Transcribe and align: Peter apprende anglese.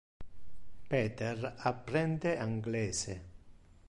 Peter 0.89 1.53
apprende 1.59 2.35
anglese. 2.39 3.21